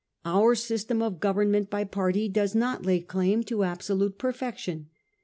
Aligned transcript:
Our 0.25 0.55
system 0.55 1.03
of 1.03 1.19
government 1.19 1.69
by 1.69 1.83
party 1.83 2.27
does 2.27 2.55
not 2.55 2.83
lay 2.83 3.01
claim 3.01 3.43
to 3.43 3.63
absolute 3.63 4.17
perfection. 4.17 4.89